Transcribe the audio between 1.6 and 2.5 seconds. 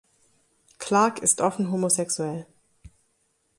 homosexuell.